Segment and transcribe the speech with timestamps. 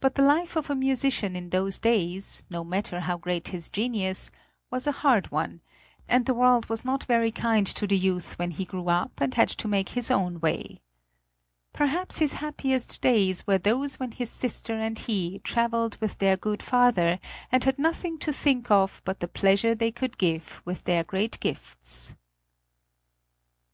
[0.00, 4.30] But the life of a musician in those days, no matter how great his genius,
[4.70, 5.60] was a hard one,
[6.08, 9.34] and the world was not very kind to the youth when he grew up and
[9.34, 10.80] had to make his own way.
[11.74, 16.62] Perhaps his happiest days were those when his sister and he traveled with their good
[16.62, 17.20] father,
[17.52, 21.38] and had nothing to think of but the pleasure they could give with their great
[21.40, 22.14] gifts.